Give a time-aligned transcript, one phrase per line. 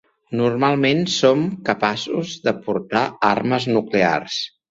[0.37, 4.43] Normalment són capaços de portar armes nuclears.